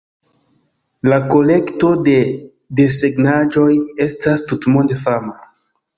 [1.11, 2.15] La kolekto de
[2.81, 3.69] desegnaĵoj
[4.07, 5.37] estas tutmonde fama.